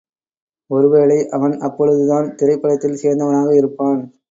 ஒரு 0.69 0.87
வேளை 0.89 1.17
அவன் 1.29 1.59
அப்பொழுதுதான் 1.59 2.35
திரைப்படத்தில் 2.35 2.99
சேர்ந்தவனாக 3.03 3.49
இருப்பான். 3.57 4.01